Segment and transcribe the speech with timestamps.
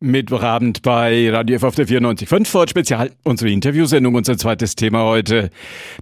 [0.00, 3.12] Mittwochabend bei Radio F auf der 94.5 Ford Spezial.
[3.24, 5.50] Unsere Interviewsendung, unser zweites Thema heute.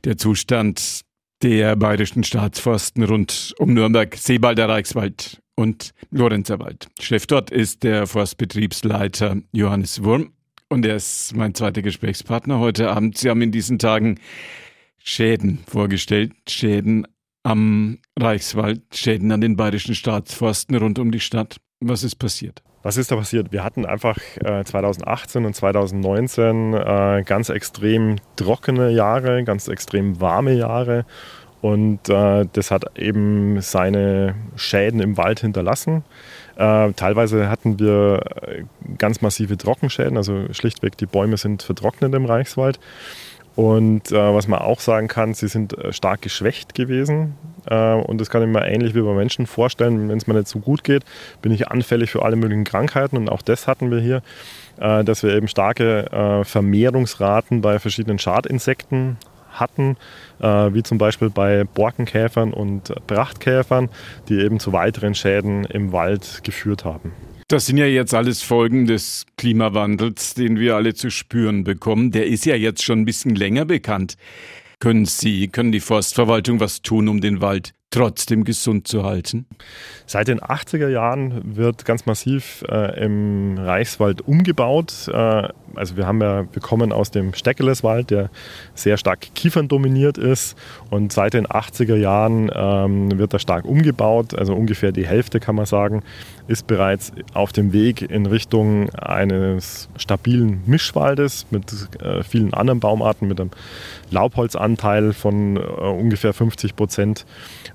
[0.04, 1.02] Der Zustand
[1.42, 6.88] der bayerischen Staatsforsten rund um Nürnberg, Seebalder Reichswald und Lorenzerwald.
[6.98, 10.32] Chef dort ist der Forstbetriebsleiter Johannes Wurm
[10.68, 13.16] und er ist mein zweiter Gesprächspartner heute Abend.
[13.16, 14.18] Sie haben in diesen Tagen
[14.98, 17.06] Schäden vorgestellt, Schäden
[17.44, 21.58] am Reichswald, Schäden an den bayerischen Staatsforsten rund um die Stadt.
[21.78, 22.62] Was ist passiert?
[22.84, 23.50] Was ist da passiert?
[23.50, 30.52] Wir hatten einfach äh, 2018 und 2019 äh, ganz extrem trockene Jahre, ganz extrem warme
[30.52, 31.06] Jahre.
[31.62, 36.04] Und äh, das hat eben seine Schäden im Wald hinterlassen.
[36.56, 38.64] Äh, teilweise hatten wir äh,
[38.98, 42.78] ganz massive Trockenschäden, also schlichtweg die Bäume sind vertrocknet im Reichswald.
[43.56, 47.36] Und äh, was man auch sagen kann, sie sind äh, stark geschwächt gewesen.
[47.66, 50.08] Äh, und das kann ich mir ähnlich wie bei Menschen vorstellen.
[50.08, 51.04] Wenn es mir nicht so gut geht,
[51.40, 53.16] bin ich anfällig für alle möglichen Krankheiten.
[53.16, 54.22] Und auch das hatten wir hier,
[54.78, 59.18] äh, dass wir eben starke äh, Vermehrungsraten bei verschiedenen Schadinsekten
[59.52, 59.96] hatten,
[60.40, 63.88] äh, wie zum Beispiel bei Borkenkäfern und Prachtkäfern,
[64.28, 67.12] die eben zu weiteren Schäden im Wald geführt haben.
[67.48, 72.10] Das sind ja jetzt alles Folgen des Klimawandels, den wir alle zu spüren bekommen.
[72.10, 74.16] Der ist ja jetzt schon ein bisschen länger bekannt.
[74.80, 79.46] Können Sie, können die Forstverwaltung was tun, um den Wald trotzdem gesund zu halten?
[80.06, 85.08] Seit den 80er Jahren wird ganz massiv äh, im Reichswald umgebaut.
[85.08, 88.30] Äh, also wir haben ja, wir kommen aus dem Steckeleswald, der
[88.74, 90.56] sehr stark Kiefern dominiert ist.
[90.90, 94.34] Und seit den 80er Jahren ähm, wird er stark umgebaut.
[94.34, 96.02] Also ungefähr die Hälfte kann man sagen,
[96.46, 103.28] ist bereits auf dem Weg in Richtung eines stabilen Mischwaldes mit äh, vielen anderen Baumarten,
[103.28, 103.50] mit einem
[104.10, 107.24] Laubholzanteil von äh, ungefähr 50 Prozent.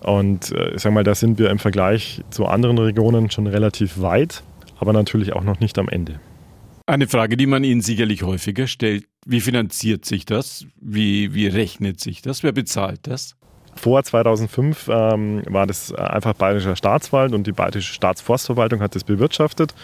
[0.01, 4.01] Und äh, ich sage mal, da sind wir im Vergleich zu anderen Regionen schon relativ
[4.01, 4.43] weit,
[4.79, 6.19] aber natürlich auch noch nicht am Ende.
[6.89, 9.05] Eine Frage, die man Ihnen sicherlich häufiger stellt.
[9.23, 10.65] Wie finanziert sich das?
[10.81, 12.41] Wie, wie rechnet sich das?
[12.41, 13.35] Wer bezahlt das?
[13.75, 19.75] Vor 2005 ähm, war das einfach Bayerischer Staatswald und die Bayerische Staatsforstverwaltung hat das bewirtschaftet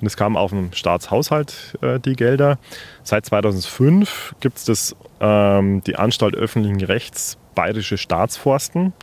[0.00, 2.58] und es kamen auf den Staatshaushalt äh, die Gelder.
[3.02, 8.94] Seit 2005 gibt es ähm, die Anstalt öffentlichen Rechts Bayerische Staatsforsten.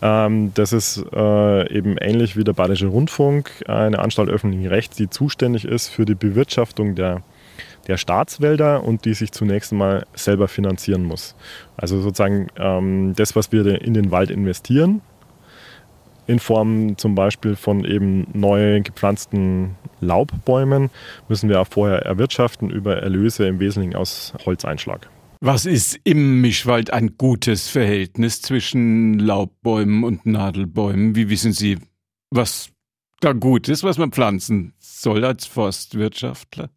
[0.00, 5.10] Ähm, das ist äh, eben ähnlich wie der Bayerische Rundfunk, eine Anstalt öffentlichen Rechts, die
[5.10, 7.22] zuständig ist für die Bewirtschaftung der
[7.88, 11.34] der Staatswälder und die sich zunächst einmal selber finanzieren muss.
[11.76, 15.00] Also sozusagen ähm, das, was wir in den Wald investieren,
[16.26, 20.90] in Form zum Beispiel von eben neu gepflanzten Laubbäumen,
[21.28, 25.08] müssen wir auch vorher erwirtschaften über Erlöse im Wesentlichen aus Holzeinschlag.
[25.40, 31.14] Was ist im Mischwald ein gutes Verhältnis zwischen Laubbäumen und Nadelbäumen?
[31.14, 31.78] Wie wissen Sie,
[32.30, 32.70] was
[33.20, 36.70] da gut ist, was man pflanzen soll als Forstwirtschaftler?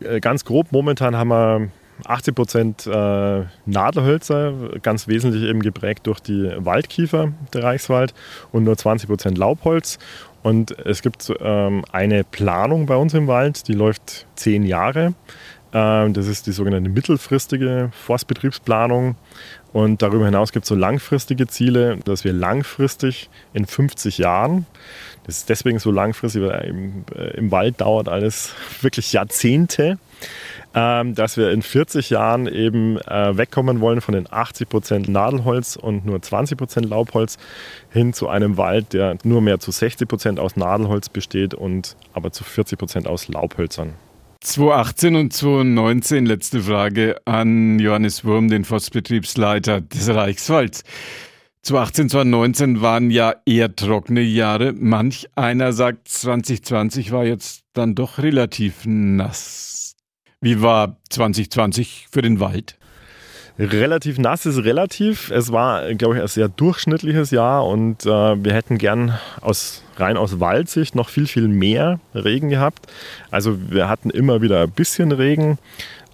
[0.00, 1.68] Äh, ganz grob, momentan haben wir
[2.04, 4.52] 80 Prozent äh, Nadelhölzer,
[4.82, 8.14] ganz wesentlich eben geprägt durch die Waldkiefer, der Reichswald,
[8.50, 10.00] und nur 20 Prozent Laubholz.
[10.42, 15.14] Und es gibt ähm, eine Planung bei uns im Wald, die läuft zehn Jahre.
[15.72, 19.16] Ähm, das ist die sogenannte mittelfristige Forstbetriebsplanung.
[19.72, 24.66] Und darüber hinaus gibt es so langfristige Ziele, dass wir langfristig in 50 Jahren,
[25.24, 29.98] das ist deswegen so langfristig, weil im, äh, im Wald dauert alles wirklich Jahrzehnte,
[30.74, 35.76] ähm, dass wir in 40 Jahren eben äh, wegkommen wollen von den 80 Prozent Nadelholz
[35.76, 37.38] und nur 20 Prozent Laubholz
[37.90, 42.30] hin zu einem Wald, der nur mehr zu 60 Prozent aus Nadelholz besteht und aber
[42.30, 43.94] zu 40 Prozent aus Laubhölzern.
[44.42, 50.82] 2018 und 2019, letzte Frage an Johannes Wurm, den Forstbetriebsleiter des Reichswalds.
[51.62, 54.72] 2018, 2019 waren ja eher trockene Jahre.
[54.72, 59.94] Manch einer sagt, 2020 war jetzt dann doch relativ nass.
[60.40, 62.76] Wie war 2020 für den Wald?
[63.58, 65.30] Relativ nass ist relativ.
[65.30, 68.08] Es war, glaube ich, ein sehr durchschnittliches Jahr und äh,
[68.44, 72.86] wir hätten gern aus, rein aus Waldsicht noch viel, viel mehr Regen gehabt.
[73.30, 75.58] Also wir hatten immer wieder ein bisschen Regen,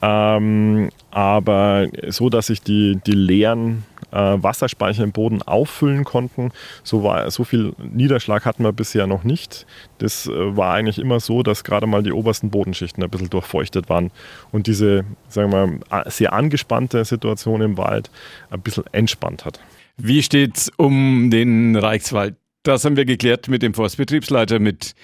[0.03, 6.51] ähm, aber so, dass sich die, die leeren äh, Wasserspeicher im Boden auffüllen konnten.
[6.83, 9.67] So, war, so viel Niederschlag hatten wir bisher noch nicht.
[9.99, 13.89] Das äh, war eigentlich immer so, dass gerade mal die obersten Bodenschichten ein bisschen durchfeuchtet
[13.89, 14.11] waren
[14.53, 18.11] und diese, sagen wir, sehr angespannte Situation im Wald
[18.51, 19.61] ein bisschen entspannt hat.
[19.97, 22.37] Wie steht es um den Reichswald?
[22.63, 24.95] Das haben wir geklärt mit dem Forstbetriebsleiter, mit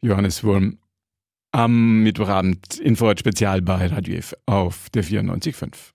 [0.00, 0.78] Johannes Wurm
[1.52, 5.92] am Mittwochabend in Vorort Spezial bei Radio F auf der 94.5.